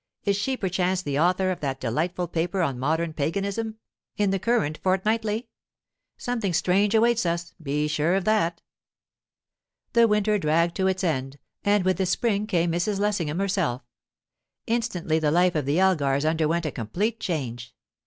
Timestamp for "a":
16.65-16.71